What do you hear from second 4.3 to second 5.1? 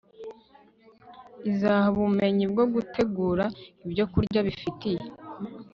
bifitiye